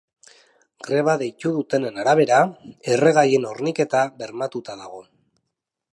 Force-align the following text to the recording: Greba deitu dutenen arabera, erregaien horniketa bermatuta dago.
Greba 0.87 1.13
deitu 1.21 1.51
dutenen 1.57 1.99
arabera, 2.03 2.39
erregaien 2.97 3.47
horniketa 3.51 4.05
bermatuta 4.23 4.81
dago. 4.85 5.05